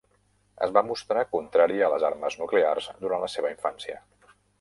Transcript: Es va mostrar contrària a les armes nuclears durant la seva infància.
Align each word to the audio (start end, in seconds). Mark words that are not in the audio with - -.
Es 0.67 0.71
va 0.77 0.81
mostrar 0.85 1.25
contrària 1.35 1.85
a 1.87 1.89
les 1.95 2.05
armes 2.09 2.37
nuclears 2.39 2.87
durant 3.05 3.23
la 3.27 3.31
seva 3.35 3.53
infància. 3.57 4.01